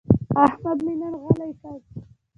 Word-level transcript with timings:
احمد 0.45 0.77
مې 0.85 0.93
نن 1.01 1.13
غلی 1.21 1.51
کړ. 1.59 1.77